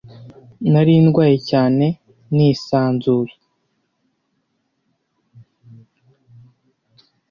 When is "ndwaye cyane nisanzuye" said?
1.05-3.33